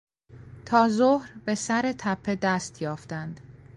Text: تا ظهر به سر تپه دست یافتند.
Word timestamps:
تا 0.65 0.89
ظهر 0.89 1.29
به 1.45 1.55
سر 1.55 1.95
تپه 1.97 2.35
دست 2.35 2.81
یافتند. 2.81 3.39